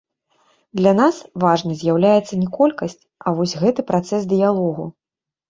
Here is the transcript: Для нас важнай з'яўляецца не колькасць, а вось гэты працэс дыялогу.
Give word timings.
Для 0.77 0.93
нас 0.99 1.19
важнай 1.43 1.77
з'яўляецца 1.81 2.33
не 2.41 2.49
колькасць, 2.57 2.99
а 3.25 3.35
вось 3.41 3.55
гэты 3.61 3.87
працэс 3.93 4.21
дыялогу. 4.35 4.83